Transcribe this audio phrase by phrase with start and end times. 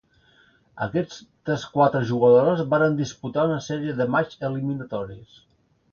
[0.85, 5.41] Aquestes quatre jugadores varen disputar una sèrie de matxs eliminatoris.